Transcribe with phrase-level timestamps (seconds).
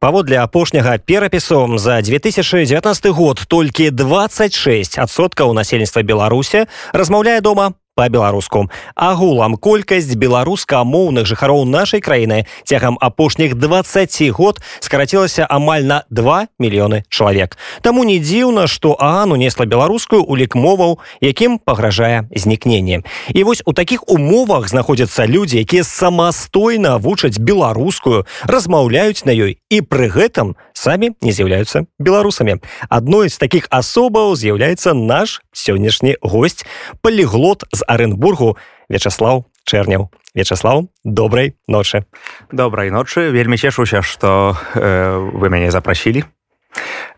[0.00, 9.60] паводле апошняга перапісу за 2019 год толькі 26 адсоткаў насельніцтва беларуся размаўляе дома по-беларуску агулам
[9.60, 17.58] колькасць беларускамоўных жыхароў нашай краіны цягам апошніх 20 год скарацілася амаль на 2 мільёны чалавек.
[17.84, 23.04] Таму не дзіўна што ану несла беларускую улік моваў якім пагражае знікненне.
[23.36, 29.84] І вось у такіх умовах знаходзяцца людзі якія самастойна вучаць беларускую размаўляюць на ёй і
[29.84, 32.56] пры гэтым самі не з'яўляюцца беларусамі
[32.88, 36.64] адной з таких асобаў з'яўляецца наш сённяшні гость
[37.04, 38.56] полиглот з Аренбургу
[38.88, 40.08] Вячаслав Чэрняў.
[40.34, 42.04] Вячаслав добрай ночы.
[42.50, 46.24] Добрай ночы, вельмі цешуся, што э, вы мяне запрасілі.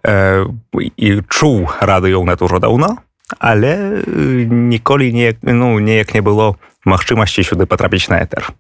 [0.02, 0.49] Э,
[0.97, 2.99] і чуў радыёнет ужо даўно,
[3.38, 8.51] але ніколі неяк, ну, неяк не было магчымасці сюды патрапіць на этер.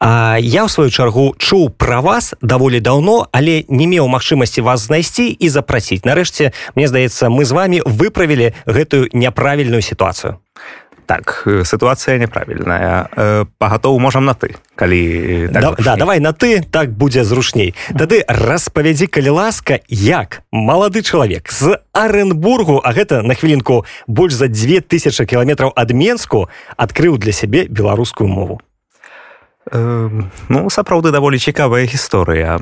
[0.00, 4.86] А я ў сваю чаргу чуў пра вас даволі даўно, але не меў магчымасці вас
[4.88, 6.04] знайсці і запрасіць.
[6.04, 10.38] Нарэшце, мне здаецца, мы з вами выправілі гэтую няправільную сітуацыю
[11.06, 13.08] так сітуацыя няправільная
[13.58, 17.74] пагатоў можам на ты калі так да, да, давай на ты так будзе зручней.
[17.92, 24.48] Тады распавядзі калі ласка як малады чалавек з аренбургу а гэта на хвілінку больш за
[24.48, 28.60] 2000 кіламетраў ад менску адкрыў для сябе беларускую мову
[29.70, 32.58] Ну сапраўды даволі цікавая гісторыя.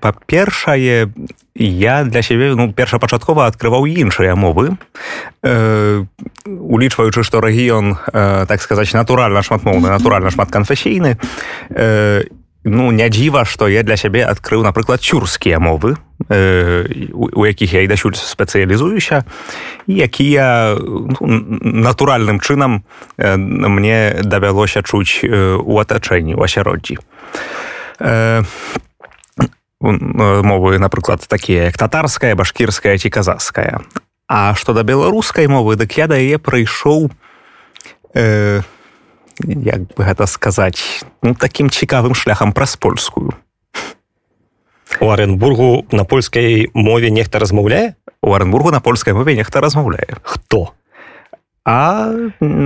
[0.00, 1.10] Па-першае,
[1.56, 4.78] я для сябе ну, першапачаткова адкрываў іншыя мовы.
[6.46, 7.98] Улічваючы, што рэгіён
[8.46, 11.18] так сказаць натуральна шматмоўны, натуральна шматканфесійны
[12.66, 15.94] ну не дзіва што я для сябе адкрыў напрыклад цюрскія мовы
[16.26, 19.22] э, у якіх я і дасюль спецыялізуюся
[19.86, 22.82] якія ну, натуральным чынам
[23.16, 26.98] э, мне давялося чуць э, у атачэнні у асяроддзі.
[28.02, 28.42] Э,
[29.80, 33.80] мовы напрыклад такія як татарская башкірская ці казахская
[34.26, 37.14] А што да беларускай мовы дык я да яе прыйшоў
[38.14, 38.66] э,
[39.44, 43.34] як бы гэта сказаць ну таким цікавым шляхам праз польскую.
[45.00, 47.94] У аренбургу на польскай мове нехта размаўляе?
[48.22, 50.16] У аренбургу на польскай мове нехта размаўляе.
[50.22, 50.72] Хто?
[51.66, 52.12] А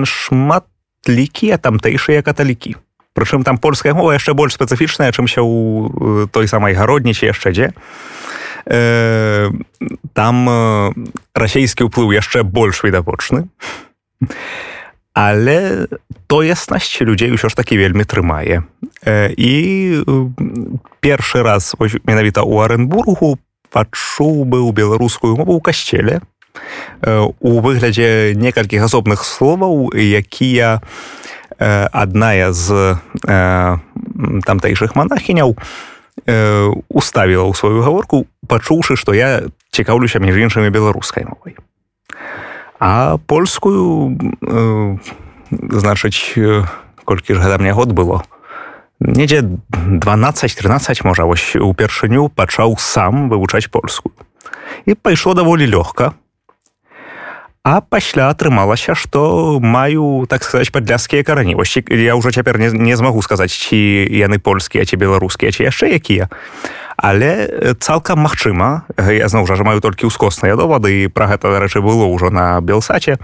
[0.05, 2.77] шматлікія тамтэйшыя каталікі.
[3.15, 7.69] Прычым там польская мова яшчэ больш спецыфічная чымся ў той самай гароднічі яшчэ дзе?
[8.69, 9.51] Э,
[10.13, 10.35] там
[11.35, 13.49] расійскі ўплыў яшчэ больш відавочны
[15.21, 15.87] але
[16.33, 18.65] тоеснасць людзей ўсё ж такі вельмі трымае
[19.37, 19.55] і
[21.05, 21.77] першы раз
[22.09, 23.37] менавіта ў аренбургу
[23.69, 26.25] пачуў быў беларускую мову ў касцеле
[27.05, 30.81] у выглядзе некалькіх асобных словаў якія
[31.61, 32.97] адная з
[34.49, 35.53] тамтэйшых манахіняў
[36.89, 41.61] уставіла ў сваю гаворку пачуўшы што я цікаўлюся між іншымі беларускай мовай
[42.81, 44.97] а польскую э,
[45.53, 46.35] значыць
[47.05, 48.25] колькі ж гэта мне год было.
[49.01, 54.17] Недзе 12-13 можа вось упершыню пачаў сам вывучаць польскую.
[54.89, 56.17] І пайшло даволі лёгка
[57.63, 61.55] а пасля атрымалася што маю так сказаць падляскія карані.
[61.55, 63.77] Вось я ўжо цяпер не, не змагу сказаць ці
[64.09, 66.33] яны польскія ці беларускія ці яшчэ якія.
[66.97, 72.09] Але цалкам магчыма я зноў жа маю толькі ўскосныя довады і пра гэта дарэчы было
[72.09, 73.21] ўжо на белсаце.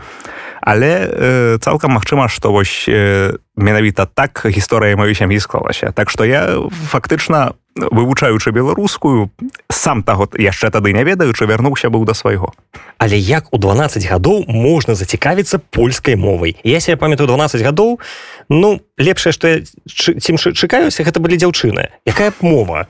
[0.61, 5.93] Але э, цалкам магчыма што вось э, менавіта так гісторыя маёй сям'і склалася.
[5.93, 6.61] Так што я
[6.93, 9.31] фактычна вывучаючы беларускую
[9.69, 12.53] сам таго яшчэ тады не ведаючы вярнуўся быў да свайго.
[12.99, 16.57] Але як у 12 гадоў можна зацікавіцца польскай мовай?
[16.65, 18.01] Я себе памятаю 12 гадоў
[18.49, 21.89] ну лепшае што цім чакаюся гэта былі дзяўчыны.
[22.05, 22.87] Якая б мова?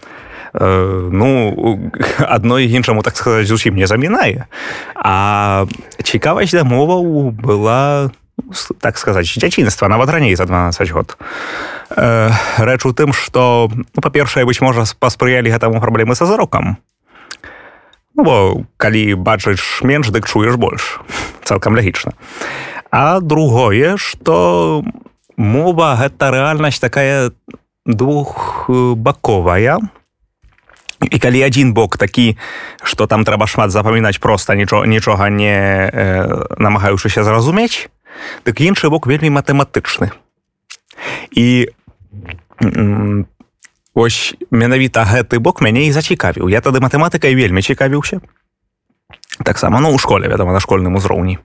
[0.54, 4.46] Э, ну адной іншаму так сказаць зусім не замінае.
[4.94, 5.66] А
[6.02, 8.10] цікавасць да моваў была
[8.80, 11.16] так сказаць дзяцінства нават раней за 12 год.
[11.90, 16.78] Э, рэч у тым што ну, па-першае быць можа паспрыялі гэтаму праблемы са зарокам.
[18.16, 21.00] Ну, бо калі бачыш менш дык чуеш больш.
[21.44, 22.16] Цалкам лагічна
[22.90, 24.82] а другое што
[25.36, 27.30] мова гэта рэальнасць такая
[27.84, 29.78] двухбаковая.
[30.96, 32.40] І калі адзін бок такі
[32.80, 35.52] што там трэба шмат запамінаць проста нічога нічога не
[35.92, 37.92] э, намагаючыся зразумець
[38.44, 40.10] дык іншы бок вельмі матэматычны
[41.32, 41.46] і
[43.94, 48.20] ось менавіта гэты бок мяне і зацікавіў я тады матэматыкай вельмі цікавіўся
[49.44, 51.38] таксама ну ў школе вядома на школьным узроўні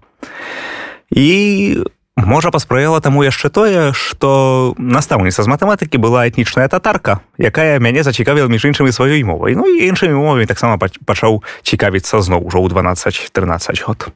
[1.12, 1.83] і
[2.18, 8.51] Можа паспрыяла таму яшчэ тое, што настаўніца з матэматыкі была этнічная татарка, якая мяне зацікавіла
[8.51, 9.56] між іншымі сваёй мовай.
[9.56, 14.12] Ну і іншымі мовамі таксама пачаў цікавіцца зноў ужо ў 12-13 год.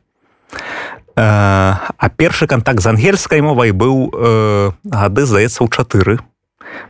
[1.15, 6.19] Э, а першы кантакт з ангельскай мовай быў э, гады, здаецца, ў чатыры.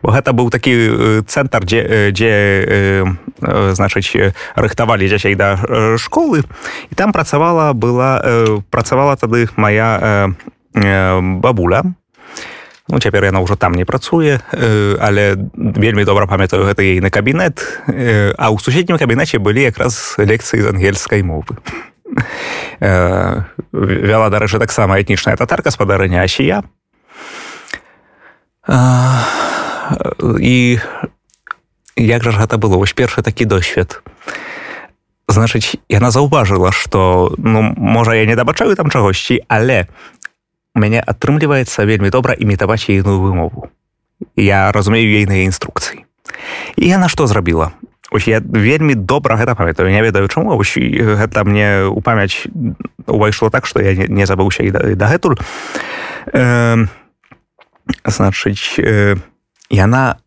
[0.01, 2.33] Бо гэта быў такі э, цэнтр, дзе, дзе
[3.77, 5.61] значыць, рыхтавалі дзяцей да
[6.01, 6.41] школы.
[6.89, 8.17] І там працавала была,
[8.73, 10.33] працавала тады моя
[10.73, 11.83] бабуля
[12.87, 14.39] ну цяпер яна ўжо там не працуе
[15.01, 17.63] але вельмі добра памятаю гэта ейны кабінет
[18.37, 21.57] а ў суседнім кабінеце былі якраз лекцыі з ангельскай мовы
[22.79, 26.63] вяла дарэчы таксама этнічная татарка спадарыня асія
[30.39, 30.79] і
[31.95, 34.01] як жа ж гэта было вось першы такі досвед
[35.27, 39.87] значыць яна заўважыла што ну можа я не дабачаю там чагосьці але
[40.75, 43.71] у мяне атрымліваецца вельмі добра імітаваць ейную вымову.
[44.35, 46.03] Я разумею ейныя інструкцыі.
[46.75, 47.71] І яна што зрабіла?
[48.11, 52.45] Ось я вельмі добра гэта памятаю, не ведаю чаму гэта мне ў памяць
[53.07, 55.37] увайшло так, што я не забыўся і дагэтуль.
[56.33, 56.85] Э,
[58.05, 59.15] значыць э,
[59.69, 60.17] яна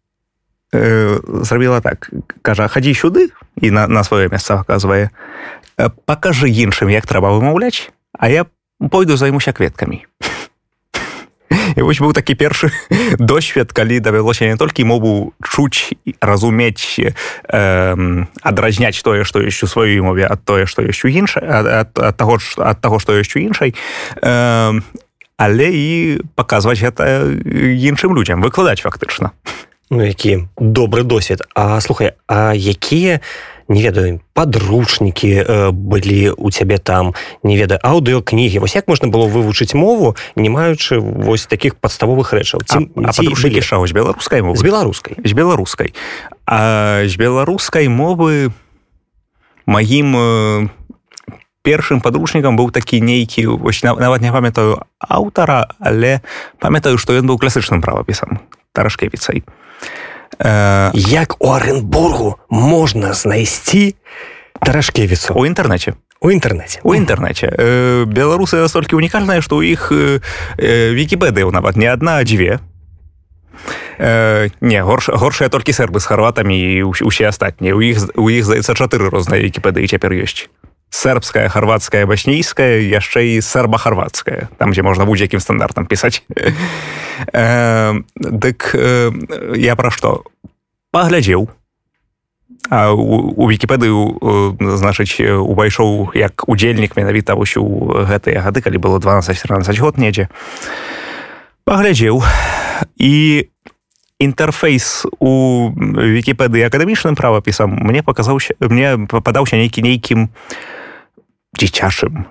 [0.73, 2.11] э, зрабіла так
[2.43, 3.31] кажа хадзі сюды
[3.61, 5.11] і на, на сваё месца аказвае
[6.07, 8.47] пакажы іншым як трэба вымаўляць, а я
[8.91, 10.07] пойду займуся кветкамі.
[11.79, 12.75] І вось быў такі першы
[13.23, 20.03] досвед калі давялося не толькі мову чуць разумець э, адразняць тое што ёсць у сваёй
[20.03, 23.79] мове ад тое што ёсць у іншай ад, таго ад таго што ёсць у іншай
[24.19, 24.81] э,
[25.39, 25.87] але і
[26.35, 29.31] паказваць гэта іншым людзям выкладаць фактычна
[29.91, 33.23] Ну які добры досвед А слухай А якія не
[33.69, 39.29] не ведаю подручнікі э, былі у цябе там не ведаю аўдыокнігі вось як можна было
[39.29, 42.88] вывучыць мову не маючы вось таких падставовых рэчаў ці
[43.61, 44.56] шау з беларускай мовы.
[44.56, 45.17] З беларускай.
[45.25, 45.94] З беларускай.
[46.47, 48.50] А з беларускай мовы
[49.67, 50.69] маім э,
[51.61, 56.25] першым падручнікам быў такі нейкі вось нават не памятаю аўтара але
[56.59, 58.41] памятаю што ён быў класычным правапісам
[58.73, 59.68] таражкевіцай а
[60.38, 63.94] Э, як у Аренбургу можна знайсці
[64.62, 70.23] таражкевіцу у інтэрнэце у інтэрнэце у інтэрнэце э, беларусы настолькі унікальныя што ў іх э,
[70.94, 72.58] вікіпедыяў нават не адна дзве.
[73.99, 77.75] Э, не горш горшыя толькі сербы з харватамі і усе астатнія.
[77.75, 80.46] У іх у іх здаецца чатыры розныя вікіпедыі цяпер ёсць
[80.90, 86.23] сербская харватская башнійская яшчэ і серба-харватская там дзе можна будзе-якім стандартам пісаць.
[87.32, 89.11] Э, дык э,
[89.58, 90.23] я пра што?
[90.94, 91.50] Паглядзеў.
[92.70, 98.79] А у, у вікіпедыю э, значыць увайшоў як удзельнік менавіта вось у гэтыя гады калі
[98.79, 100.29] было 12-14 год недзе.
[101.67, 102.23] Паглядзеў.
[103.02, 103.50] І
[104.19, 105.32] інтэрфейс у
[105.75, 110.31] вікіпедыі акадэмічным правапісам мне паказаўся мне падаўся нейкі нейкім
[111.58, 112.26] дзіцячым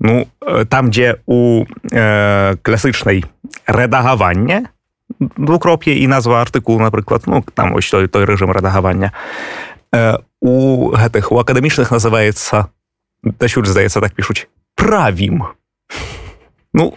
[0.00, 0.26] ну
[0.68, 3.24] там дзе у э, класычнай
[3.66, 4.68] рэдагавання
[5.18, 9.12] двукроп'е і назва артыкул напрыклад ну там вось той той рэжым рэдагавання
[9.92, 12.68] э, у гэтых у акадэмічных называецца
[13.22, 15.46] дасюль здаецца так пішуць правім
[16.74, 16.92] ну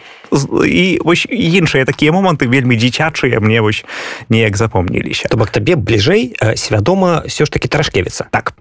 [0.65, 3.85] і вось іншыя такія моманты вельмі дзіцячыя мне вось
[4.29, 5.29] неяк запомніліся.
[5.29, 8.53] То бок табе бліжэй свядома все ж таки трашкевіца так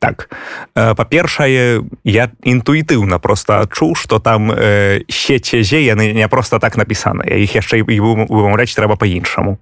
[0.00, 0.32] так.
[0.74, 7.36] Э, па-першае я інтуітыўна просто адчуў что там э, сецезе яны не просто так напісаныя
[7.36, 9.60] іх яшчэ і вымаўляць трэба по-іншаму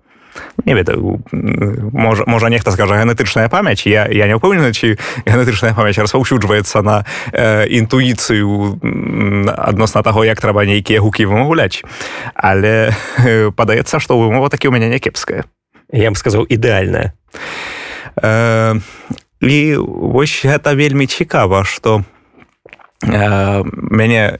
[0.65, 3.87] не ведаю можа можа нехта скажа генетычная памяць?
[3.87, 4.95] Я я не ўпэўнены ці
[5.27, 8.79] генетычная памяць распаўсюджваецца на э, інтуіцыю
[9.59, 11.83] адносна таго як трэба нейкія гукі вымаўляць.
[12.35, 12.95] Але
[13.27, 15.45] э, падаецца што вымова такі у мяне някепская
[15.93, 17.13] я б сказаў ідэальная.
[18.23, 18.79] Э,
[19.41, 22.03] і вось гэта вельмі цікава што
[23.07, 24.39] э, мяне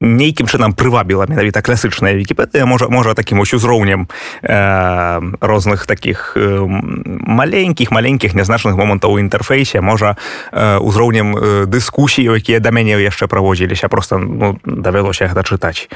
[0.00, 4.08] нейкім чынам прывабіла менавіта класычная вікіпедыя можа можа такім ось узроўнем
[4.42, 10.16] э, розных таких э, маленькіх маленькіх нязначных момантаў у інтэрфейсе можа
[10.52, 15.88] э, узроўнем э, дыскусій якія да мяне яшчэ праводзіліся просто ну, давялося гэта чытаць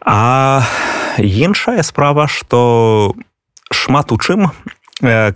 [0.00, 0.64] а
[1.18, 3.14] іншая справа что
[3.70, 4.50] шмат у чым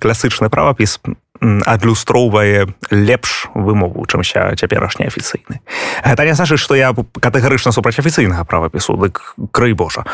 [0.00, 1.00] класычны правапіс
[1.42, 5.60] адлюстроўвае лепш вымову чымся цяперашні афіцыйны.
[6.04, 10.04] Гэта не значыць што я катэгарычна супраць афіцыйнага правапісу дык крый божа.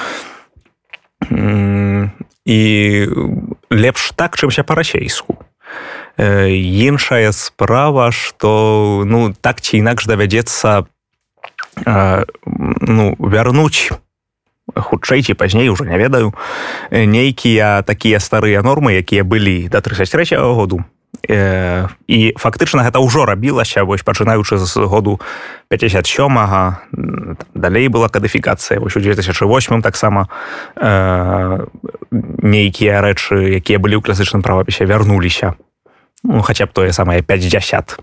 [1.31, 2.61] І
[3.71, 5.39] лепш так чымся па-расейску.
[6.19, 10.89] Іншая справа што ну так ці інакш давядзецца
[11.85, 13.93] ну вярнуць
[14.75, 16.35] хутчэй ці пазней уже не ведаю
[16.91, 20.85] нейкія такія старыя нормы якія былі до 33 -го году
[21.29, 25.21] э, і фактычна гэта ўжо рабілася вось пачынаючы з году
[25.69, 26.39] 57
[27.55, 30.29] далей была кадыфікацыя вось у 2008 таксама
[30.77, 31.67] э,
[32.43, 35.55] нейкія рэчы якія былі ў класычным правапісе вярнуліся.
[36.23, 37.99] Ну, хаця б тое самае 50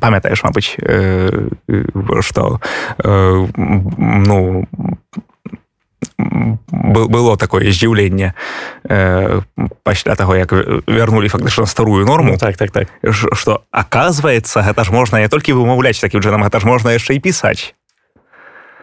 [0.00, 0.76] памятаеш мабыць
[2.22, 2.60] что
[2.98, 4.66] ну
[6.60, 8.34] было такое здзіўленне
[9.82, 10.52] пасля таго як
[10.86, 12.38] вярнулі фактычна старую норму.
[12.38, 12.88] Так так так.
[13.02, 17.20] Что оказывается гэта ж можна не толькі вымаўляць такім чынам гэта ж можна яшчэ і
[17.20, 17.74] пісаць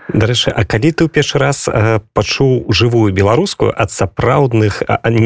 [0.08, 4.84] Дарэчы А калі ты ў першы раз э, пачуў жывую беларускую ад сапраўдных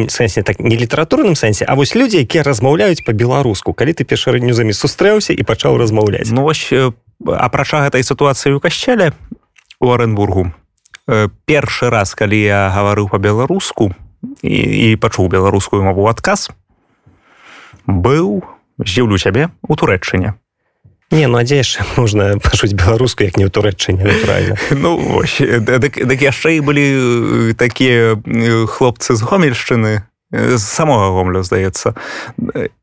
[0.10, 5.38] сэнсе так не літаратурным сэнсе А вось людзі якія размаўляюць по-беларуску калі ты першарынюзамі сустрэўся
[5.38, 6.34] і пачаў размаўляць?
[6.34, 6.74] Ну вось
[7.22, 9.14] апрача гэтай сітуацыі ў кашчеле
[9.78, 10.61] у Аренбургу э,
[11.46, 13.92] першы раз калі я гаварыў па-беларуску
[14.42, 14.60] і,
[14.92, 16.50] і пачуў беларускую мову адказ
[17.88, 18.44] быў
[18.80, 20.38] здзіўлю цябе у турэччыне.
[21.12, 24.96] Не ну дзе яшчэ можна пашуць беларуску як не ў турэччыне правильно ну
[25.60, 26.88] дык, дык яшчэ і былі
[27.60, 28.16] такія
[28.72, 30.08] хлопцы з гомельшчыны
[30.58, 31.94] самога гомлю здаецца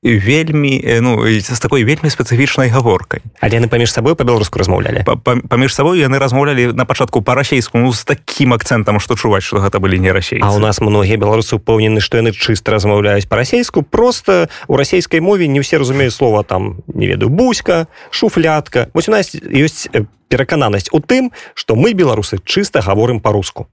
[0.02, 6.00] вельмі ну з такой вельмі спецыфічнай гаворкай але яны паміж сабой па-беларуску размаўлялі паміж сабой
[6.00, 10.12] яны размаўлялі на пачатку па-расейску ну з такім акцэнтам што чуваць што гэта былі не
[10.12, 15.20] расей А у нас многія беларусы упэўнены што яны чыста размаўляюць па-расейску просто у расійскай
[15.20, 18.88] мове не ўсе разумеюць слова там не ведаю бузька шуфлятка.
[18.94, 19.88] Вось у нас ёсць
[20.28, 23.68] перакананасць у тым што мы беларусы чыста гаворым па-руску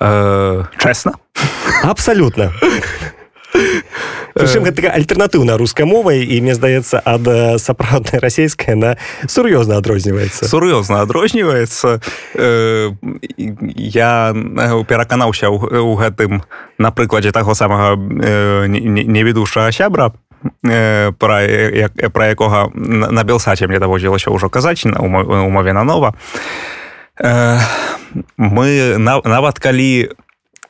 [0.00, 1.14] э, чэсна
[1.82, 2.52] абсолютно.
[4.34, 7.22] Прычым гэта альтэрнатыўна рускай мовай і мне здаецца ад
[7.62, 8.98] сапраўднай расійскай на
[9.30, 12.02] сур'ёзна адрозніваецца сур'ёзна адрозніваецца
[12.34, 12.90] э,
[13.38, 14.10] я
[14.90, 16.42] пераканаўся ў гэтым
[16.82, 20.10] на прыкладзе таго самага э, невідушага сябра
[21.22, 26.83] пра, як, пра якога на белсаце мне даводзілася ўжо казаць на умове на нова э,
[27.18, 30.10] мы нават калі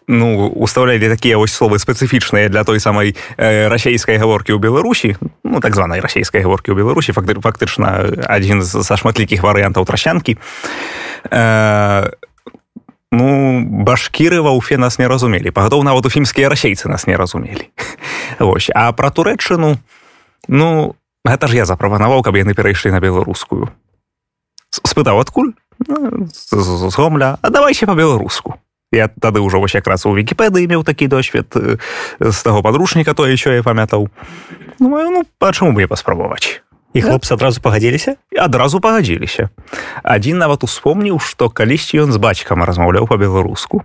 [0.07, 5.61] ну уставлялі такія вось словы спецыфічныя для той самай э, расійскай гаворкі ў беларусі ну
[5.61, 10.37] так званай расійскай гаворкі ў беларусі факты фактычна адзін са шматлікіх варыянтаў трасянкі
[11.33, 12.11] э,
[13.13, 13.29] ну
[13.65, 17.73] башкіры ва ўфе нас не разумелі пагадоў нават у фімскія расейцы нас не разумелі
[18.39, 19.81] Вось а пра турэччыну
[20.49, 23.73] ну гэта ж я запрапанаваў каб яны перайшлі на беларускую
[24.85, 27.39] спытаў адкуль з гомля.
[27.43, 28.55] А давайся па-беларуску
[28.95, 31.51] я тады ўжо вось якраз у вкіпедыі меў такі досвед
[32.21, 34.09] з таго падручніка то еще я памятаў.
[34.79, 36.63] Ну, ну пачаму бы паспрабаваць?
[36.95, 38.15] І хлопцы адразу пагадзіліся?
[38.39, 39.51] Адразу пагадзіліся.
[40.03, 43.83] Адзін нават успомніў што калісьці ён з бацькам размаўляў па-беларуску.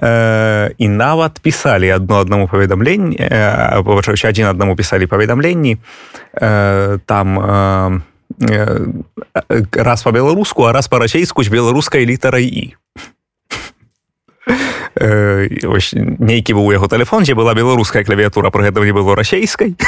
[0.00, 3.16] І нават пісалі адно аднаму паведамленні
[3.82, 5.80] павачаўся адзін аднаму пісалі паведамленні
[7.08, 7.26] там
[8.40, 12.64] раз па-беларуску а раз па-расейску з беларускай літарай і
[15.68, 19.76] ось нейкі быў яго тэлефон дзе была беларуская клавіатура пры гэтым не было расейскай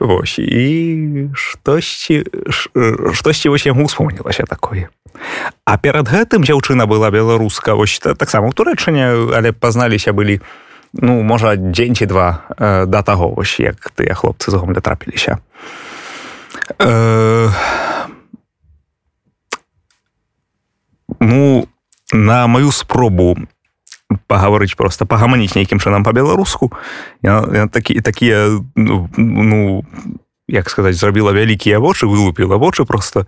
[0.00, 2.24] Вось і штосьці
[3.12, 4.88] штосьці вось яму успомнілася такое?
[5.64, 10.40] А перад гэтым дзяўчына была беларуска вось таксама ў турэчане але пазналіся былі
[10.92, 15.38] ну можа дзень ці два э, да таго вось як тыя хлопцы з гомля трапіліся
[16.78, 17.48] э,
[21.20, 21.68] ну
[22.12, 23.36] на маю спробу
[24.26, 26.72] пагаварыць просто пагаманіць нейкім чынам па-беларуску
[27.22, 29.84] такі такія ну, ну
[30.48, 33.26] як сказаць зрабіла вялікія вочы вылупіла вочы просто.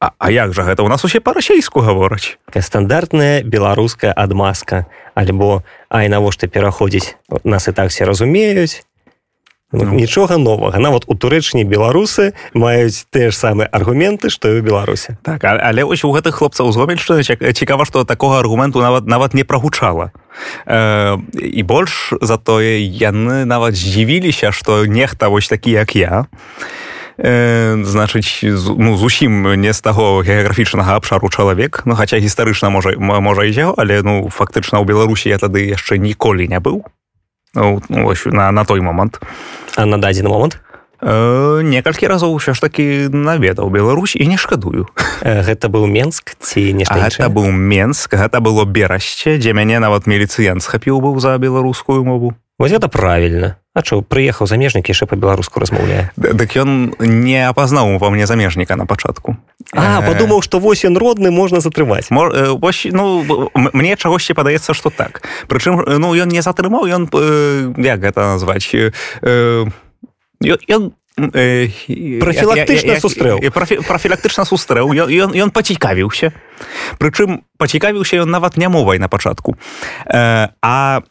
[0.00, 0.82] А, а як жа гэта?
[0.82, 7.90] У нас усе па-расейску гавораць стандартная беларуская адмазка альбо ай навошта пераходзіць нас і так
[7.90, 8.82] все разумеюць
[9.72, 14.62] Ну, нічога новага нават у турэчні беларусы маюць тыя ж самыя аргументы што і ў
[14.64, 19.44] беларусе так але ось у гэтых хлопцаў згомельшчына цікава што такога аргументу нават нават не
[19.44, 20.12] прагучала.
[20.66, 26.26] Э, і больш затое яны нават здзівіліся што нехта вось такі як я
[27.16, 28.44] э, значыць
[28.76, 31.82] ну зусім не з таго геаграфічнага абшару чалавек.
[31.84, 35.96] Ну хаця гістарычна можа можа і яго але ну фактычна ў беларусі я тады яшчэ
[35.96, 36.84] ніколі не быў
[37.54, 39.20] ну, ну, на, на той момант.
[39.76, 40.58] А на дадзены момант?
[41.02, 44.86] Э, некалькі разоў ўсё ж такі наведаў Беларусь і не шкадую.
[45.26, 46.86] Гэта быў менск ці не
[47.26, 52.70] быў менск гэта было берасце дзе мяне нават міліцыян схапіў быў за беларускую мову Вось
[52.70, 53.58] гэта правильно.
[53.74, 58.86] А чо прыехаў замежнік яшчэ па-беларуску размаўляе Дык ён не апазнаў ва мне замежніка на
[58.86, 59.34] пачатку.
[59.74, 63.26] А падумаў што вось ён родны можна затрымаць Мо, э, вось, ну,
[63.56, 65.26] мне чагосьці падаецца што так.
[65.50, 74.46] Прычым ну ён не затрымаў ён э, як гэта назваць э, ён профілактычна сустрэў профілактычна
[74.46, 76.30] сустрэў ён, ён пацікавіўся
[77.02, 79.58] Прычым пацікавіўся ён нават не мовай на пачатку.
[80.06, 81.02] А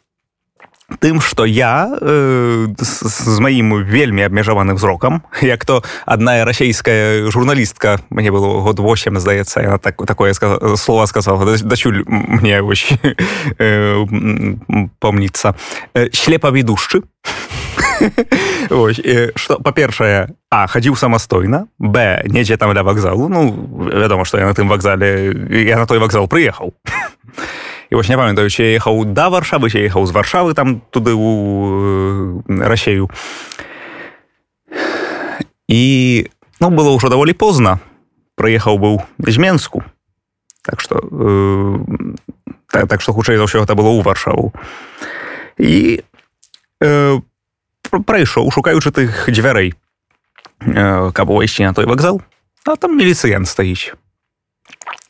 [1.00, 8.00] тым что я э, з, з маім вельмі абмежаваным зрокам як то адна расійская журналістка
[8.10, 12.58] мне было год 8 здаецца яна так такое сказ, слова сказала дачуль мне
[13.58, 14.04] э,
[15.94, 17.02] э, шлепаведушчы
[19.36, 23.48] что па-першае а хадзіў самастойна б недзе там ля вакзалу ну
[23.88, 25.32] вядома што я на тым вакзале
[25.64, 26.74] я на той вакзал прыехаў
[27.92, 32.40] і вось не памятаю ці ехаў да варшавы ці ехаў з варшавы там туды у
[32.48, 33.12] рассею.
[35.68, 35.82] І
[36.56, 37.84] ну было ўжо даволі позна.
[38.32, 39.84] Прыехаў быў з менску
[40.64, 41.78] так что э,
[42.70, 44.56] так, так что хутчэй за ўсё гэта было ў варшаву.
[45.60, 46.00] І
[46.80, 47.20] э,
[47.92, 49.76] прайшоў шукаючы тых дзвярэй
[50.64, 52.24] э, каб увайсці на той вакзал
[52.64, 53.92] а там міліцыян стаіць.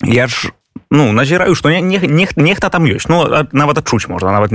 [0.02, 0.50] Я ж
[0.92, 3.08] ну назіраю што нехта не, там ёсць.
[3.08, 4.52] Ну нават адчуць можна нават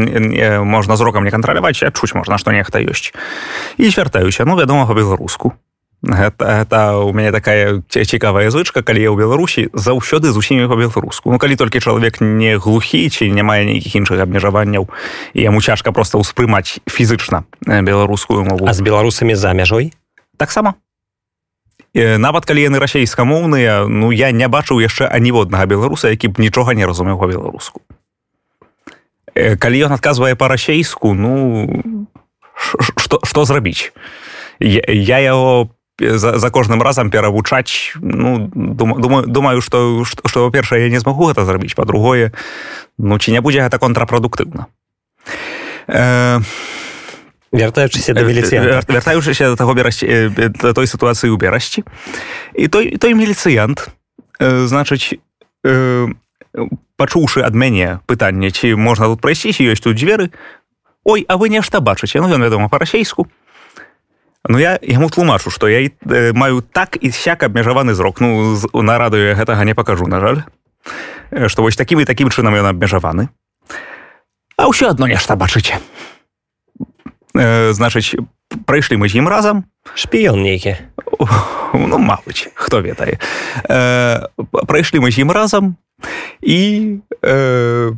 [0.64, 3.12] можна зрокам не кантраляваць адчуць можна што нехта ёсць.
[3.78, 5.58] І звяртаюся ну вядома па-беларуску
[6.04, 11.34] гэта, гэта у мяне такая цікавая звычка калі я ў беларусі заўсёды з усімі па-беларуску.
[11.34, 14.88] Ну калі толькі чалавек не глухі ці не мае нейкіх іншых абмежаванняў
[15.34, 18.70] яму цяжка просто ўспрымаць фізычна беларускую мову.
[18.70, 19.94] А з беларусамі за мяжой?
[20.38, 20.78] Таксама
[21.98, 26.86] нават калі яны расейскамоўныя ну я не бачыў яшчэ аніводнага беларуса які б нічога не
[26.86, 27.82] разумеў па-беларуску.
[29.34, 31.34] Калі ён адказвае па-расейску ну
[32.58, 33.94] што зрабіць?
[34.60, 41.00] Я, яго за, за кожным разам перавучаць ну думаю думаю что что па-першае я не
[41.00, 42.32] змагу гэта зрабіць па-другое
[42.98, 44.68] ну ці не будзе гэта контрапрадуктыўна
[45.88, 46.40] э,
[47.52, 50.06] вяртаючыся да міліцыя вяртаючыся да таго берасці
[50.36, 51.84] да той сітуацыі ў берасці.
[52.56, 53.88] І той той міліцыянт
[54.40, 55.16] значыць
[56.98, 60.32] пачуўшы ад мяне пытанне ці можна тут прайсці ёсць тут дзверы
[61.08, 62.20] Ой а вы нешта бачыце?
[62.20, 63.32] Ну ён вядома па-расейску.
[64.44, 65.88] Ну я яму тлумачу што я
[66.36, 68.20] маю так і сяк абмежаваны зрок.
[68.20, 70.44] Ну на радыё гэтага не пакажу на жаль
[71.48, 73.32] што вось такім і такім чынам ён абмежаваны.
[74.58, 75.80] А ўсё адно нешта бачыце.
[75.80, 76.17] э,
[77.74, 78.18] значыць
[78.66, 79.66] прайшлі мы з ім разам.
[79.96, 80.78] Шпіён нейкі.
[81.74, 83.20] Ну мабыць хто ведае.
[83.70, 84.28] Э,
[84.68, 85.78] прайшлі мы з ім разам
[86.42, 87.92] і э,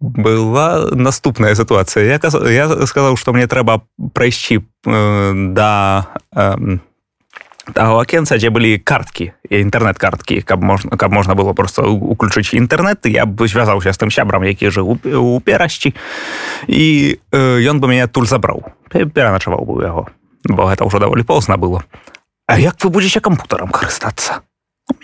[0.00, 2.04] была наступная сітуацыя.
[2.04, 2.18] Я,
[2.50, 3.82] я сказаў што мне трэба
[4.14, 6.78] прайсці э, да э,
[7.74, 13.06] таго акенца дзе былі карткі і інтэрнэт-карткі каб можна каб можна было просто уключыць інтэрнэт
[13.12, 15.94] я б звязаўся з тым сябрам які жыў у перасці
[16.66, 16.84] і
[17.32, 20.08] э, ён бы мяне адтуль забраў пераначаваў бы яго
[20.48, 21.84] бо гэта ўжо даволі позна было
[22.48, 24.40] А як вы будзеце кампутарам карыстацца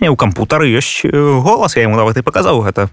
[0.00, 1.04] мне ў кампутары ёсць
[1.44, 2.88] голас я ему нават і паказаў гэта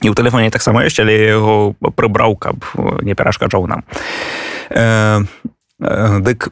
[0.00, 2.64] і ў тэлефоне таксама ёсць але яго прыбраў каб
[3.04, 3.84] не перашкаджаў нам.
[4.70, 5.20] Э,
[5.80, 6.48] э, дык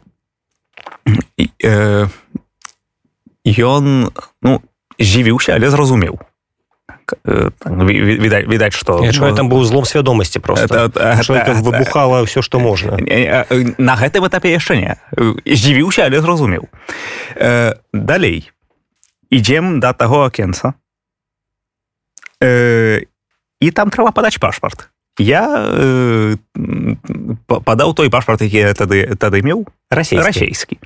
[3.58, 4.10] ён
[4.42, 4.62] ну
[4.98, 6.18] з'явіўся але зразумеў
[7.24, 9.00] відаць відаць что
[9.32, 10.90] там быў злом свядомасці просто
[11.64, 12.98] выбухала ўсё што можна
[13.78, 14.92] на гэтым этапе яшчэ не
[15.46, 16.68] здзівіўся але зразумеў
[17.92, 18.50] далей
[19.30, 20.74] ідзем да таго акенца
[22.42, 25.42] і там трэба падаць пашпарт я
[27.48, 30.78] падаў той пашпарт які тады тады меў расійскі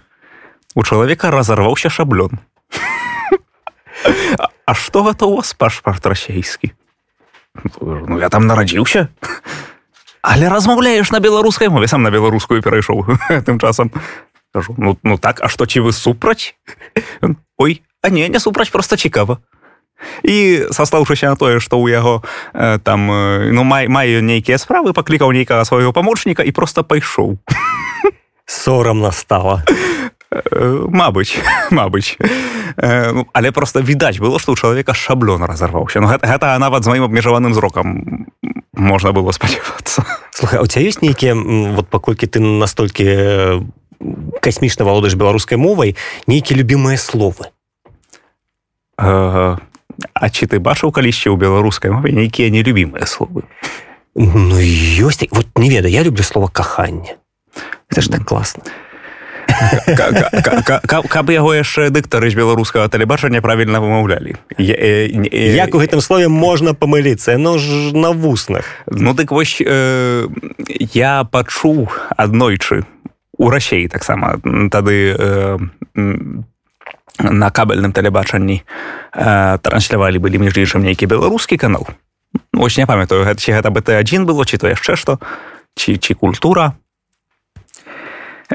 [0.74, 2.38] у чалавека разарваўся шаблён.
[4.66, 6.72] А што гэта у вас пашпарт расійскі
[7.80, 9.08] Ну я там нарадзіўся.
[10.22, 11.88] Але размаўляеш на беларускай мове.
[11.88, 13.04] Сам на беларускую перайшоў
[13.46, 13.90] тым часам.
[14.54, 16.54] Кажу ну, ну так а што ці вы супраць?
[17.58, 19.38] Ой а не не супраць просто цікава.
[20.22, 22.22] І саслаўшыся на тое што ў яго
[22.54, 27.38] э, там э, ну май маю нейкія справы паклікаў нейкага свайго памочніка і просто пайшоў.
[28.46, 29.62] Сорамна стала
[30.88, 31.36] Мабыць
[31.70, 32.16] Мабыць
[32.76, 36.00] э, ну, але просто відаць было што ў чалавека шаблон разарваўся.
[36.00, 38.26] Ну, гэта, гэта нават з маім абмежаваным зрокам
[38.72, 40.04] можна было спадзявацца.
[40.32, 41.36] Слухай, у ця ёсць нейкія
[41.76, 43.60] вот паколькі ты настолькі э,
[44.40, 47.52] касмічна валодаеш беларускай мовай нейкія любімыя словы?
[48.96, 53.44] А ці ты бачыў калісьці ў беларускай мове нейкія нелюбімыя словы
[54.14, 57.16] Ну ёсць вот не ведаю я люблю слово каханне
[57.88, 58.64] это ж так класна
[60.87, 64.37] каб яго яшчэ дыктары з беларускага тэлебачання правільна вымаўлялі.
[64.59, 67.38] Як у гэтым слове можна памыліцца?
[67.38, 68.64] Но ж на вуснах.
[68.87, 70.27] Ну дык вось э,
[70.94, 72.85] я пачуў аднойчы
[73.38, 74.38] у рассеі таксама
[74.70, 75.59] тады э,
[77.18, 78.62] на кабельным тэлебачанні
[79.12, 81.87] э, транслявалі былі між іншым нейкі беларускі канал.
[82.55, 85.18] Ось не памятаю ці гэта бт1 было ці то яшчэ што
[85.75, 86.75] ці ці культура.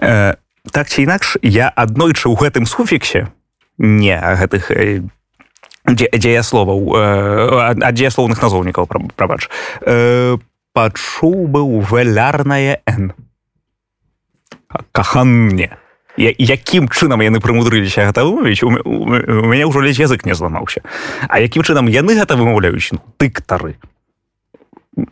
[0.02, 0.36] Э,
[0.72, 3.28] так ці інакш я аднойчы ў гэтым суфіксе
[3.78, 5.02] не гэтых э,
[5.88, 9.50] дзеясловаў э, дзеяслоўных назоўнікаў прабач
[9.82, 10.38] э,
[10.74, 13.14] пачуў быў валярная н
[14.92, 15.78] каханне.
[16.18, 20.82] Якім чынам яны прымудрыліся гэта вымовіць у мяне ўжо ледзь язык не зламаўся.
[21.30, 22.90] А якім чынам яны гэта вымаўляюць?
[22.94, 23.78] Ну, тыктары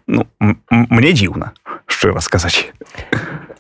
[0.08, 0.26] ну,
[0.70, 1.54] мне дзіўна
[1.86, 2.74] шчыра сказаць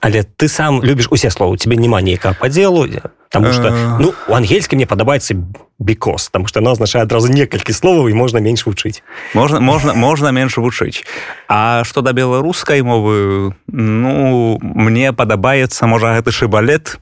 [0.05, 2.85] але ты сам любіш усе словы тебе няма нейкага падзелу
[3.31, 5.33] потому что ну у ангельскай мне падабаецца
[5.79, 9.01] бікос там что она азначае адразу некалькі словаў і можна менш вучыць
[9.33, 11.01] можна можна можна менш вучыць
[11.49, 16.99] А что да беларускай мовы ну мне падабаецца можа гэты шыбалет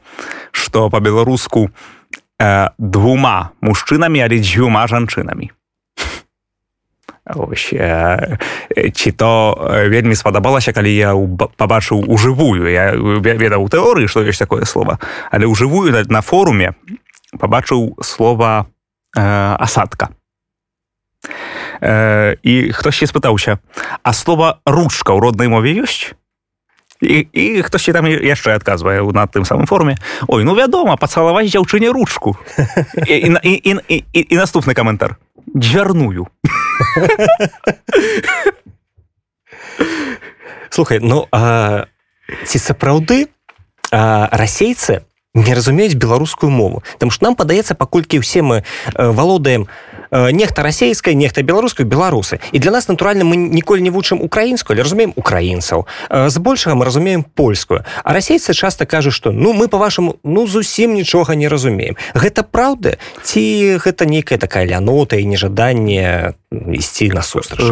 [0.52, 1.72] что по-беларуску
[2.40, 5.63] э, двума мужчынамі але дзвюма жанчынамі э,
[8.94, 9.56] ці то
[9.88, 11.16] вельмі спадабалася калі я
[11.56, 15.00] пабачыў у жывую я ведаў тэорыі што ёсць такое слово
[15.32, 16.76] але ў жывую на форуме
[17.40, 18.68] пабачыў слова
[19.16, 20.12] э, асадка
[21.80, 23.64] э, і хтосьці спытаўся
[24.04, 26.12] а слова ручка ў роднай мове ёсць?
[27.00, 29.96] І, і хтосьці там яшчэ адказвае на тым самым форуме
[30.28, 32.36] Ой ну вядома пацалаваць дзяўчыне ручку
[33.08, 35.16] і, і, і, і, і, і, і наступны каментар.
[35.56, 36.28] Дзвярную
[40.70, 41.28] слухай ну
[42.46, 43.28] ці сапраўды
[43.92, 49.68] расейцы не разумеюць беларускую мову там что нам падаецца паколькі ўсе мы валодаем
[50.14, 55.14] нехта расейскай нехта беларускую беларусы і для нас натуральна мы ніколі не вучым украінскую разумеем
[55.16, 55.88] украінцаў
[56.30, 57.84] збольшага мы разумеем польскую.
[58.04, 62.98] А расейцы часта кажуць что ну мы по-вашаму ну зусім нічога не разумеем гэта праўда
[63.24, 67.66] ці гэта нейкая такая лянота і нежаданне ісці насустрач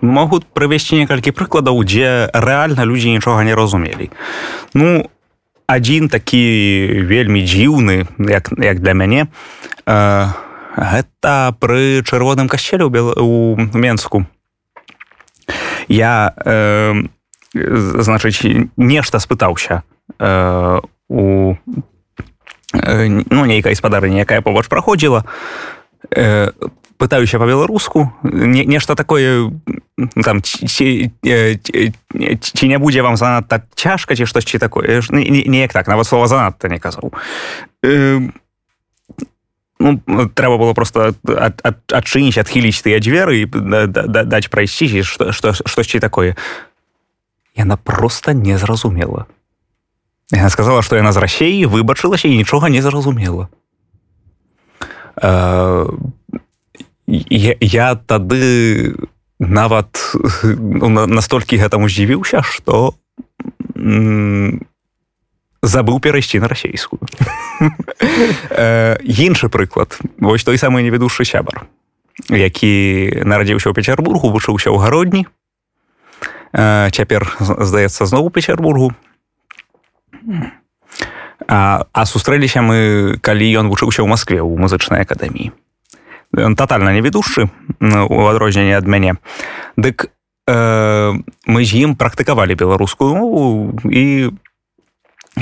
[0.00, 4.10] могуць правесці некалькі прыкладаў дзе рэальна людзі нічога не разумелі.
[4.74, 5.08] Ну
[5.68, 9.26] адзін такі вельмі дзіўны як як для мяне
[9.86, 10.26] э,
[10.78, 14.26] гэта пры чырвоным касцеле у менску.
[15.88, 16.94] Я э,
[17.54, 19.82] значыць нешта спытаўся
[20.18, 21.54] э, у
[22.74, 25.24] э, ну нейкай спадарыні якая побач праходзіла.
[26.14, 26.52] Э,
[26.98, 28.12] пытаюся па-беларуску.
[28.22, 29.50] Не, нешта такое
[30.24, 31.10] там ці,
[32.40, 35.02] ці не будзе вам занадта цяжка ці штосьці такое.
[35.10, 37.12] Неяк так нават слова занадта не казаў.
[37.82, 38.20] Э,
[39.78, 46.36] ну, трэба было просто адчыніць адхіліць тыя дзверы і даць прайсці штосьці такое.
[47.54, 49.26] Яна просто не зразумела.
[50.30, 53.48] Яна сказала што яна з рассеі выбачылася і нічога не зразумела.
[57.08, 58.94] Я, я тады
[59.38, 59.96] нават
[60.44, 62.94] ну, настолькі гэтаму здзівіўся што
[65.62, 67.00] забыў перайсці на расейскую.
[69.02, 69.98] Іншы прыклад.
[70.18, 71.66] Вось той самы невядушы сябар
[72.28, 72.72] які
[73.24, 75.22] нарадзіўся ў пецярбургу вучыўся ў гародні.
[76.90, 78.92] Цяпер здаецца зноў у пецярбургу.
[81.48, 85.54] А, а сустрэліся мы калі ён вучыўся ў Маскве ў музычнай акадэміі.
[86.34, 87.48] Ён тотальна невідушчы
[87.80, 89.16] у адрозненне ад мяне.
[89.78, 90.10] Дык
[90.44, 91.14] э,
[91.46, 94.34] мы з ім практыкавалі беларускую мову і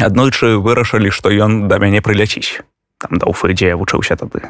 [0.01, 2.63] аднойчы вырашылі што ён да мяне прыляціць.
[2.99, 4.45] Там да уфы дзе я вучыўся тады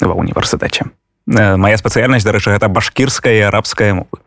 [0.00, 0.88] ва універсітэце
[1.30, 4.18] моя спецыяльнасць дарэчы гэта башкірская і арабская мовы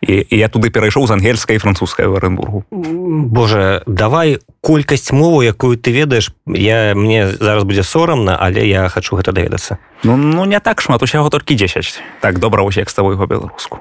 [0.00, 5.76] і, і я туды перайшоў з ангельскай французскай в аренбургу Боже давай колькасць мову якую
[5.76, 6.32] ты ведаеш.
[6.46, 9.78] Я мне зараз будзе сорамна але я хочу гэта даведацца.
[10.02, 13.80] Ну ну не так шмат усяго толькі 10 так добра усе як з табой по-беларуску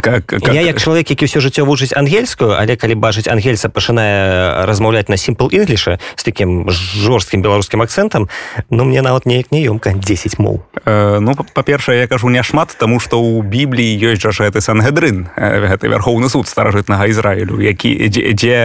[0.00, 0.54] как, как...
[0.54, 5.16] я як чалавек які ўсё жыццё вучыць ангельскую але калі бачыць ангельца пачынае размаўляць на
[5.16, 8.28] simple english з таким жорсткім беларускім акцэнтам
[8.70, 13.18] ну мне нават неяк неёмка 10 моў э, ну па-першае я кажу няшмат таму што
[13.18, 18.56] ў бібліі ёсць жа гэты сангедрын гэты вярхоўны суд старажытнага Ізраілю які дзе, дзе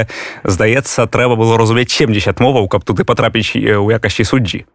[0.44, 4.66] здаецца трэба было разумець 70 моваў каб туды патрапіць у якасці суддзі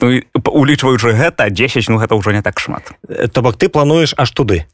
[0.00, 2.92] ну, улічваючы гэта 10 ну гэта ўжо не так шмат.
[3.32, 4.66] То бок ты плануеш аж туды.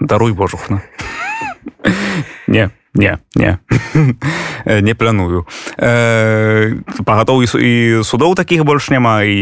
[0.00, 0.82] Даруй божухна
[2.46, 3.58] не не не.
[4.64, 5.46] Не планую.
[5.78, 9.34] Э, пагатоў і судоў такіх больш няма і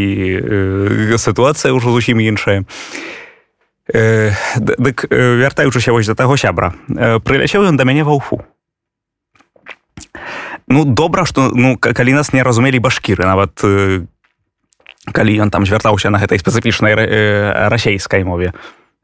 [1.13, 2.65] э, сітуацыя ўжо зусім іншая.
[3.93, 8.41] Э, дык вяртаючыся вось да таго сябра прыляцеў ён да мяне ва ўфу.
[10.67, 13.61] Ну добра што ну калі нас не разумелі башкіры нават
[15.11, 16.95] калі ён там звяртаўся на гэтай спецыфічнай
[17.69, 18.55] расейскай мове.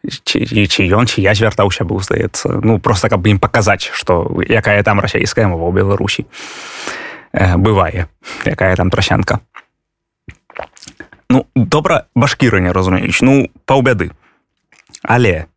[0.07, 2.63] Ці, ці ён ці я звяртаўся быў здаецца.
[2.63, 6.23] Ну просто каб ім паказаць што якая там расійская мова ў беларусі
[7.35, 8.07] бывае
[8.47, 9.43] якая там трасянка.
[11.29, 13.19] Ну добра башкіры не разумеюць.
[13.27, 14.15] Ну паўбяды.
[15.03, 15.51] Але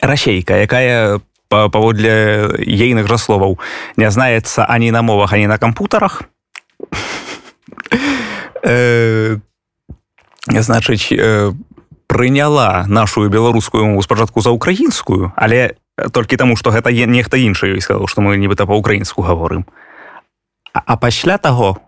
[0.00, 1.20] расейка якая
[1.52, 3.60] паводле ейных жа словаў
[4.00, 6.22] не знаецца ані на мовах ані на кампутарах
[8.62, 9.36] э,
[10.48, 11.52] значыць э,
[12.06, 15.74] прыняла нашу беларускую мову спачатку за украінскую але
[16.12, 19.66] толькі таму што гэта нехта іншы ёй сказаў што мы нібыта па-украінску гаворым.
[20.72, 21.78] А, а пасля таго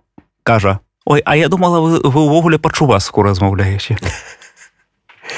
[0.43, 3.97] кажа ой а я думала вы, вы ўвогуле пачуваску размаўляеце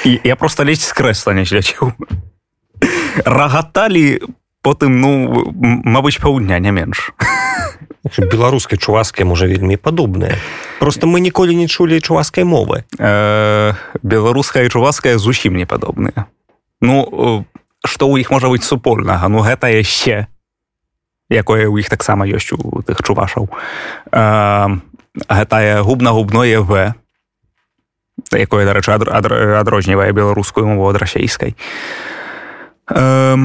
[0.05, 1.93] я просто ледзь з крэсла не зляцеў.
[3.25, 4.21] Рагаталі
[4.63, 5.11] потым ну
[5.87, 7.15] мабыць паўдня не менш
[8.19, 10.39] беларускай чуваскай можа вельмі падобная
[10.79, 12.85] просто мы ніколі не чулі чуваскай мовы.
[12.99, 16.27] Э, беларуская чуваская зусім не падобная
[16.81, 17.47] ну
[17.87, 20.27] што ў іх можа быць супольнага ну гэта яшчэ
[21.31, 23.51] якое ў іх таксама ёсць у тых чувашаў.
[24.13, 24.79] Э,
[25.27, 26.95] гэтае губна-губное в
[28.31, 31.57] якое дарэчы адрознівае беларускую мову ад расейскай.
[32.91, 33.37] Э,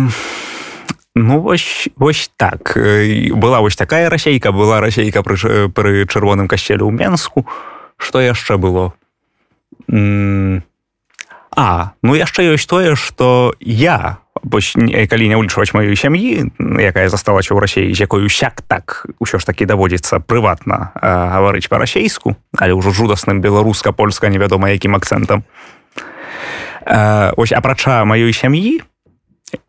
[1.16, 2.78] Ну вось вось так.
[2.78, 7.46] Была вось такая расейка была расейка пры, пры чырвоным касцелю ў Мску.
[7.98, 8.94] Што яшчэ было?
[11.52, 17.60] А ну яшчэ ёсць тое што я калі не ўлічваць маёй сям'і якая засталася ў
[17.60, 23.44] рассеі з якой усяк так ўсё ж такі даводзіцца прыватна гаварыць па-расейску але ўжо жудасным
[23.44, 25.44] беларуска-польска невядома якім акцэнтам.
[27.36, 28.82] Ось апрача маёй сям'і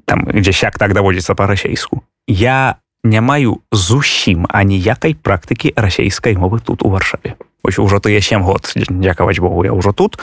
[0.05, 6.83] там дзе сяк так даводзіцца па-расейску я не маю зусім аніякай практыкі расійскай мовы тут
[6.83, 7.35] у варшаве.
[7.62, 10.18] Ужо тыя сем год дзякаваць Богу я ўжо тут.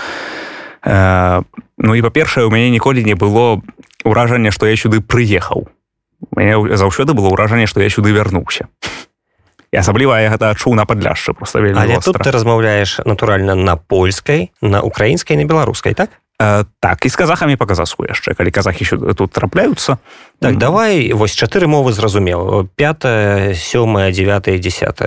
[0.83, 1.43] Э,
[1.77, 3.59] ну і па-першае у мяне ніколі не было
[4.07, 5.67] ўражання што я сюды прыехаў.
[6.35, 8.71] Мяне заўсёды было ўражанне што я сюды вярнуўся.
[9.75, 11.59] Асабліва я гэта адчуў на падляшчы просто
[12.01, 16.09] тут ты размаўляеш натуральна на польскай на украінскай на беларускай так
[16.79, 19.99] так і з казахамі па казахску яшчэ калі казахі тут трапляюцца.
[20.39, 22.71] Так давай вось чатыры мовы зразумеў.
[22.79, 25.03] 5 сёмая 9 10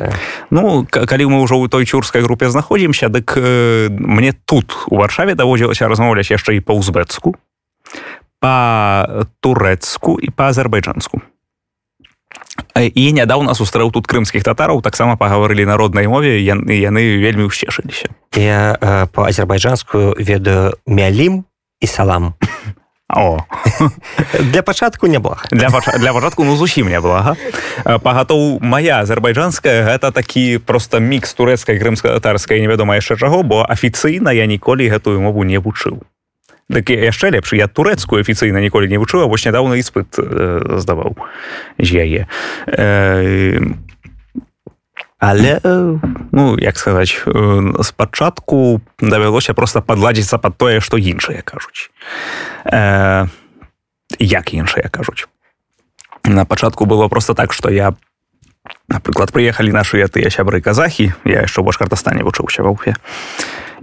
[0.50, 5.32] Ну калі мы ўжо ў той цюрскай групе знаходзімся дык э, мне тут у варшаве
[5.34, 7.40] даводзілася размаўляць яшчэ і па-узбецку
[8.42, 11.22] па турэцку і па азербайджанску
[12.76, 18.76] і нядаўна сустрэў тут крымскіх татараў таксама пагаварылі народнай мове яны яны вельмі ўсцешыліся я
[18.80, 21.44] э, по азербайджанскую ведаю мялім
[21.82, 22.34] і салам.
[23.12, 23.44] О.
[24.40, 25.84] Для пачатку няблага для пач...
[25.98, 27.36] для пачатку ну зусім няблага
[27.84, 34.48] пагатоў моя азербайджанская гэта такі просто мікс турэцкай крымска-татарскай невядома яшчэ чаго бо афіцыйна я
[34.48, 36.00] ніколі гэтую мову не вучыў
[36.68, 41.16] Дык яшчэ лепш я турэцкую афіцыйна ніколі не вучыў вось нядаўна іспыт э, здаваў
[41.78, 42.22] з яе.
[42.66, 43.58] Э,
[45.18, 45.98] але э,
[46.32, 51.90] ну як сказаць э, спачатку давялося просто падладзіцца под тое што іншыя кажуць.
[52.64, 53.26] Э,
[54.18, 55.26] як іншыя кажуць.
[56.24, 57.94] На пачатку было просто так что я
[58.88, 62.94] напрыклад прыехалі нашыя тыя сябры казахі я яшчэ башкартастане вучыўся ва ўфе.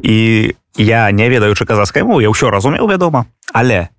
[0.04, 3.26] І я не ведаючы казахскай мовы я ўсё разумеў вядома.
[3.54, 3.90] Але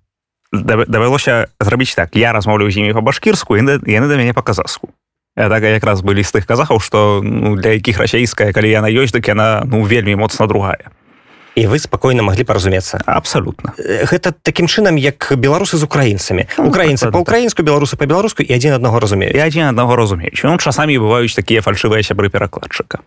[0.51, 2.15] давялося зрабіць так.
[2.15, 4.89] Я размаўлю з імі па-башкірску яны да мяне па-казахску
[5.35, 9.27] так якраз былі з тых казахаў што ну, для якіх расійская калі яна ёсць дык
[9.27, 10.91] яна ну вельмі моцна другая.
[11.55, 13.03] І вы спакойна маглі паразумецца.
[13.05, 13.75] Абсалютна.
[13.77, 16.47] Гэта такім чынам як беларусы з украінцамі.
[16.55, 20.39] Украінцы па-украінску беларусы па-беларуску і адзін аднаго разумею і адзін аднаго разумеюць.
[20.43, 23.03] Ну, часамі бываюць такія фальшывыя сябры перакладчыка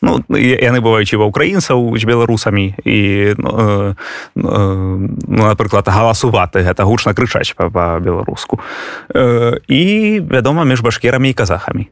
[0.00, 2.98] Ну, яны бываюць ва ўкраінцаў з беларусамі і
[3.34, 3.94] ну, э,
[4.38, 8.62] ну, напрыклад галасувати гэта гучна крычаць па-беларуску
[9.10, 9.82] э, і
[10.22, 11.90] вядома між башкерамі і казахамі.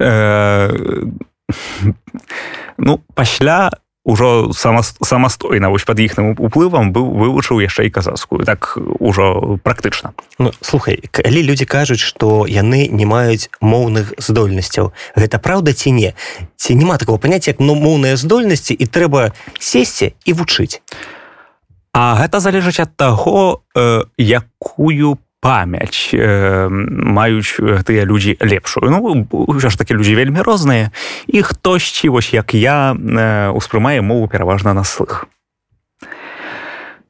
[0.00, 0.72] Э,
[2.78, 3.68] ну пасля
[4.06, 10.14] ужо самастойна вось под іхным уплывам быў вывучыў яшчэ і казахскую так ужо практычна.
[10.38, 16.14] Ну, слухай калі людзі кажуць что яны не маюць моўных здольнасцяў гэта праўда ці не?
[16.54, 20.78] Ці няма такого паняцця як ну моўныя здольнасці і трэба сесці і вучыць?
[21.90, 28.90] А гэта залежыць ад таго э, якую памяць э, маюць тыя людзі лепшую.
[28.90, 30.90] Ну ўсё ж такі людзі вельмі розныя.
[31.26, 35.26] І хтосьці вось як я э, успрымае мову пераважна на слых.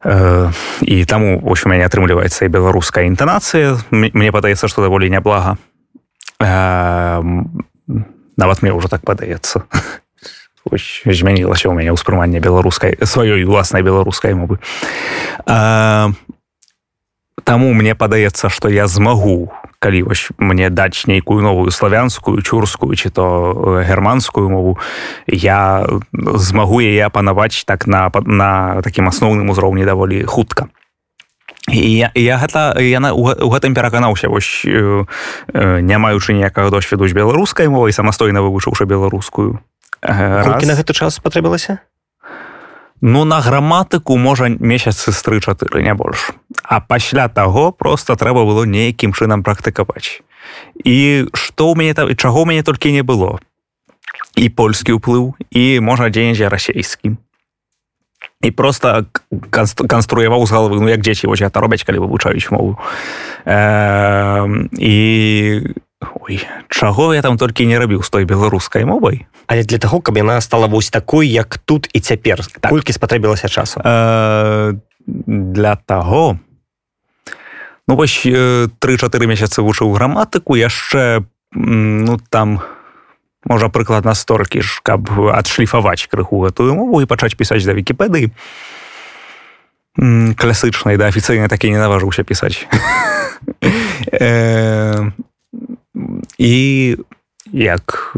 [0.05, 3.79] Э, і таму вось у мяне атрымліваецца і беларуская інтанацыя.
[3.91, 5.57] Мне падаецца што даволі няблага.
[6.39, 7.23] Э,
[8.37, 9.65] нават мне ўжо так падаецца.
[11.07, 14.59] Змянілася ў мяне ўспрыманне беларускай сваёй уласнай беларускай мовы.
[15.47, 16.11] А,
[17.47, 23.11] Таму мне падаецца што я змагу калі вось мне даць нейкую новую славянскую чурскую ці
[23.15, 23.25] то
[23.87, 24.79] германскую мову
[25.31, 30.67] я змагу яе апанаваць так на на такім асноўным узроўні даволі хутка.
[31.71, 35.05] Я, я гэта яна у гэтым пераканаўся вось э,
[35.55, 39.59] не маючы ніякага досведу з беларускай мовай самастойна вывучыўшы беларускую.
[40.03, 41.83] Колькі на гэты час спатрэбілася?
[43.01, 46.33] Ну на граматыку можа месяцы з тры-чатыры не больш.
[46.63, 50.23] А пасля таго просто трэба было нейкім чынам практыкаваць.
[50.85, 53.39] І што ў мяне там чаго ў мяне толькі не было.
[54.37, 57.21] І польскі ўплыў і можа дзень-дзе расейскі.
[58.41, 59.07] І просто
[59.51, 62.79] канструяваў з галавы ну як дзеці вось это робяць, калі вывучаюць мову.
[63.45, 64.45] Э,
[64.77, 69.27] і Ой, чаго я там толькі не рабіў з той беларускай мовай?
[69.47, 72.45] Але для таго каб яна стала вось такой як тут і цяпер.
[72.61, 72.71] Так.
[72.71, 73.81] колькі спатрэбілася часу?
[73.81, 74.75] Э,
[75.07, 76.39] для таго.
[77.89, 81.23] Ну вось тры-чатыры месяцы вучыў граматыку яшчэ
[81.55, 82.61] ну там
[83.45, 88.35] можа прыкладна столькі ж каб адшліфаваць крыху гэтую мову і пачаць пісаць да вкіпедыі
[90.37, 92.67] класычнай да афіцыйна такі не наважыўся пісаць
[96.39, 96.97] і
[97.53, 98.13] як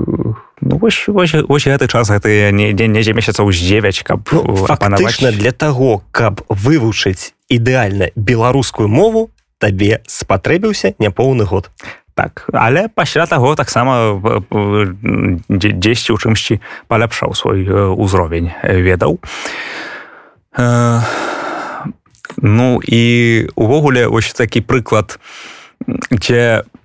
[0.60, 4.56] ну, вось, вось, вось гэты час гэты не дзень недзе месяцаў з 9 каб ну,
[4.66, 11.70] фактычна для таго каб вывучыць ідэальна беларускую мову табе спатрэбіўся няпоўны год.
[12.14, 14.18] Так але пасля таго таксама
[15.48, 19.20] дзесьці ў чымсьці паляпшаў свой узровень ведаў.
[22.38, 23.02] Ну і
[23.54, 25.18] увогуле вось такі прыклад
[26.10, 26.77] дзе у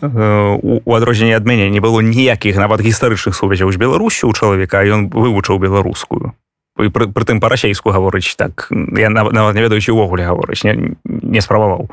[0.00, 5.58] адрозненне ад мяне не было ніякіх нават гістарычных сувязяў з беларусю у чалавека ён вывучыў
[5.62, 6.34] беларускую.
[6.76, 11.90] Прытым па-расейску гаворыць так я нават не ведаючы увогуле гаворыць не, не спрабаваў.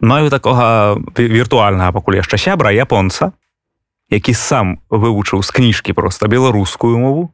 [0.00, 3.32] Маю такога віртуальнага пакуль яшчэ сябра японца
[4.10, 7.32] які сам вывучыў з кніжкі просто беларускую мову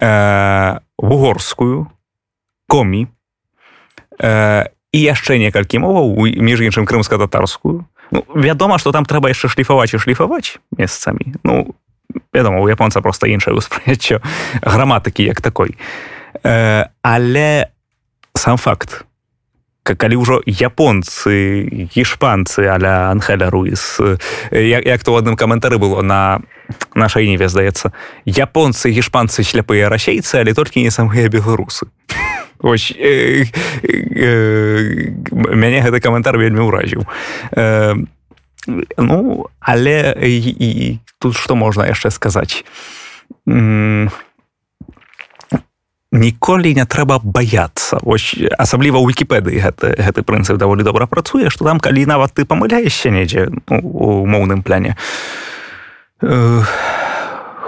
[0.00, 1.86] э, угорскую
[2.66, 3.06] комі
[4.18, 9.90] э, і яшчэ некалькі моваў між іншым крымска-татарскую Ну, вядома што там трэба яшчэ шліфаваць
[9.90, 11.34] і шліфаваць месцамі.
[11.42, 11.74] Ну
[12.30, 14.22] вядома у японца просто іншае ўспрыццё
[14.62, 15.74] граматыкі як такой.
[16.46, 17.74] Э, але
[18.38, 19.02] сам факт
[19.84, 24.00] калі ўжо японцы гішпанцы аля анхеля руіс
[24.48, 26.40] як, як то ў адным каментары было на
[26.96, 27.92] нашай ніве здаецца
[28.24, 31.92] японцы гішпанцы сляпыя расейцы але толькі не самыя беларусы
[32.64, 33.44] Ось, э,
[33.84, 35.12] э,
[35.52, 37.04] мяне гэты каментар вельмі ўразіў
[37.52, 37.92] э,
[38.96, 42.64] ну але і, і тут што можна яшчэ сказаць?
[46.14, 48.00] Ніколі не трэба баяцца.
[48.00, 52.48] Ось асабліва ў вкіпедыі гэты гэты прынцып даволі добра працуе што там калі нават ты
[52.48, 54.96] памыляешся недзе ну, у моўным пляне
[56.24, 56.64] э,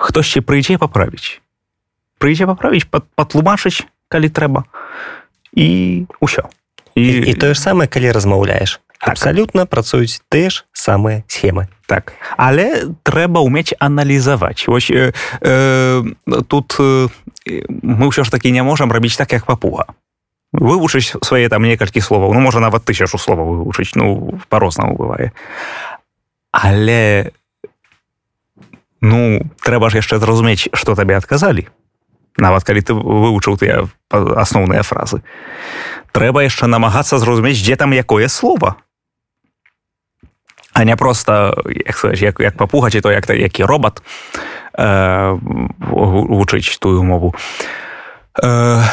[0.08, 1.44] хтосьці прыйдзе паправіць.
[2.16, 4.64] Прыйдзе паправіць патлумачыць калі трэба.
[5.56, 6.48] І ўсё.
[6.96, 8.80] І, і, і тое ж самае калі размаўляеш.
[8.98, 9.12] Так.
[9.12, 11.68] абсалютна працуюць тыя ж самыя схемы.
[11.86, 12.16] Так.
[12.40, 14.64] Але трэба ўмець аналізаваць.
[14.66, 16.02] Вось э, э,
[16.48, 17.08] тут э,
[17.68, 19.84] мы ўсё ж такі не можам рабіць так як папуга.
[20.56, 22.32] Вывучыць свае там некалькі словаў.
[22.32, 23.92] Ну можа нават тысячу словаў вывучыць.
[23.94, 25.36] Ну по-рознаму бывае.
[26.50, 27.32] Але
[29.04, 31.68] ну трэба ж яшчэ зразумець што табе адказалі
[32.38, 35.22] нават калі ты вывучыў тыя асноўныя фразы.
[36.12, 38.76] Трэба яшчэ намагацца зразумець дзе там якое слово
[40.76, 44.02] а не просто як, як, як папугаць то як які робот
[44.78, 45.38] э,
[45.80, 47.34] вучыць тую мову.
[48.42, 48.84] Э,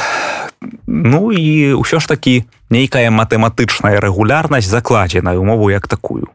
[0.88, 6.32] ну і ўсё ж такі нейкая матэматычная рэгулярнасць закладзеная умову як такую.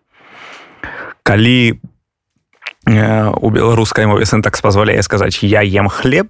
[1.24, 1.80] Калі
[2.84, 6.28] э, у беларускай мове синтакс позволяе сказаць я ем хлеб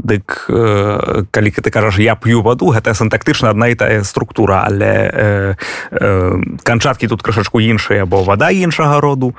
[0.00, 4.92] Дык э, калі ты кажаш я п'ю ваду гэта сінтактычна адна і тая структура але
[5.12, 5.54] э,
[5.92, 9.36] э, канчаткі тут крышачку іншыя бо вада іншага роду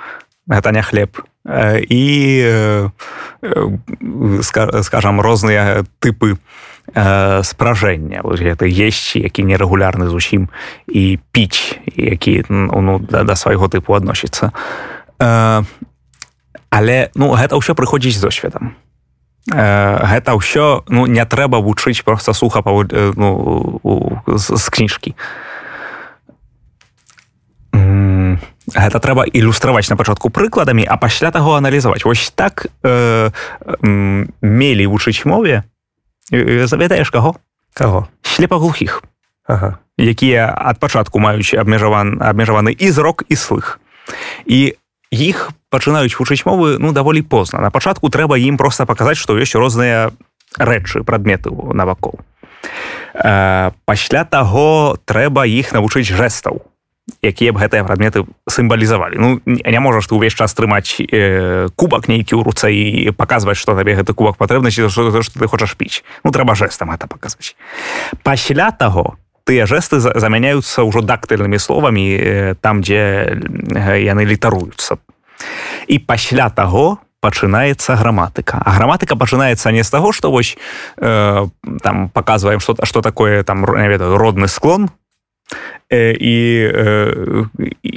[0.48, 1.18] гэта не хлеб.
[1.46, 2.04] Э, і
[2.46, 2.90] э,
[4.84, 6.38] скажам розныя тыпы
[6.94, 8.22] э, спражэння.
[8.22, 10.50] Гэта есці які нерэгулярны зусім
[10.88, 14.52] і піць які ну, да, да свайго тыпу адносіцца.
[15.18, 15.64] Э,
[16.70, 18.76] але ну гэта ўсё прыходзіць з досведам
[19.50, 25.16] гэта ўсё ну не трэба вучыць просто суха ну, з, з кніжкі.
[28.72, 32.06] Гэта трэба ілюстраваць на пачатку прыкладамі а пасля таго аналізаваць.
[32.06, 35.64] Вось так э, э, мелі вучыць мове
[36.32, 37.36] завядаеш каго?
[37.74, 38.08] Каго?
[38.22, 39.04] Слепаглухіх
[39.48, 39.78] ага.
[39.98, 43.80] якія ад пачатку маюць абмежаван абмежаваны і зрок і слых.
[44.46, 44.76] І
[45.12, 47.60] іх пачынаюць вучыць мовы ну даволі позна.
[47.60, 50.12] На пачатку трэба ім просто паказаць што ёсць розныя
[50.58, 52.20] рэчы прадметы навакол.
[53.14, 56.64] Э, пасля таго трэба іх навучыць жэстаў
[57.22, 59.16] якія б гэтыя прадметы сімвалізавалі.
[59.20, 63.76] Ну не можаш ты ўвесь час трымаць э, кубак нейкі ў руцэ і паказваць што
[63.76, 66.04] табе гэты кубак патрэбнасці што ты хочаш піць.
[66.24, 67.56] Ну трэба жэстам это паказваць
[68.24, 72.06] пасля таго тыя жэсты замяняюцца ўжо дактыльнымі словамі
[72.62, 73.38] там дзе
[73.98, 74.98] яны літаруюцца.
[75.88, 78.62] І пасля таго пачынаецца граматыка.
[78.66, 80.58] А граматыка пачынаецца не з таго што вось
[80.98, 81.48] э,
[81.82, 84.90] там показываем что что такое там не ведаю родны склон
[85.90, 86.36] э, і
[86.66, 87.46] э,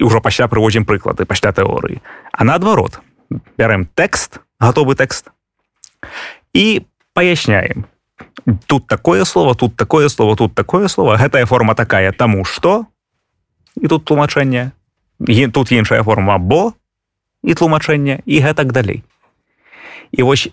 [0.04, 2.04] ўжо пасля прыводзім прыклады пасля тэорыі.
[2.32, 3.00] А наадварот
[3.56, 5.32] бярем тэкст готовы тэкст
[6.52, 6.84] і
[7.16, 7.88] паясняем
[8.66, 11.16] тут такое слово тут такое слово тут такое слово.
[11.16, 12.12] Гэтая форма такая.
[12.12, 12.86] Таму что
[13.76, 14.72] і тут тлумачэнне.
[15.52, 16.38] Тут іншая форма.
[16.38, 16.72] Бо?
[17.42, 18.20] І тлумачэнне.
[18.26, 19.02] І гэтак далей.
[20.12, 20.48] І вось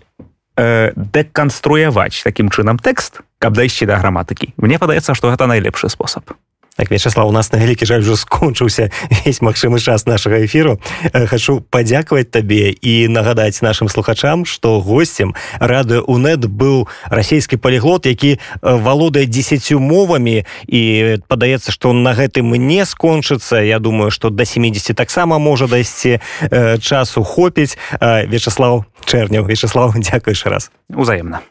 [0.56, 4.54] э, дэканструяваць такім чынам тэкст каб дайсці да граматыкі.
[4.56, 6.34] Мне падаецца што гэта найлепшы спосаб
[6.76, 8.88] Так, Вячеслав, у нас на вялікі жаль уже скончыўся
[9.26, 10.80] весь магчымы час нашага эфіру.
[11.12, 18.40] Хачу падзякаваць табе і нагадаць нашим слухачам, што гостцем радыё УНэт быў расійскі паліглот, які
[18.62, 20.80] валодае дзесяцю мовамі і
[21.28, 23.60] падаецца, што на гэтым не скончыцца.
[23.60, 26.24] Я думаю, што да 70 таксама можа дайсці
[26.80, 27.76] часу хопіць.
[28.00, 30.70] Вячеслав Чэрняў, Вячеслав, дзякуеш раз.
[30.88, 31.44] Узаемна.